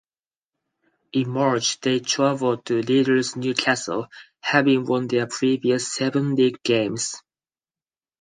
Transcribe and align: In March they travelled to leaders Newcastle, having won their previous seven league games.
In 1.13 1.29
March 1.29 1.79
they 1.81 1.99
travelled 1.99 2.65
to 2.65 2.81
leaders 2.81 3.35
Newcastle, 3.35 4.07
having 4.39 4.87
won 4.87 5.05
their 5.05 5.27
previous 5.27 5.93
seven 5.93 6.33
league 6.33 6.63
games. 6.63 7.21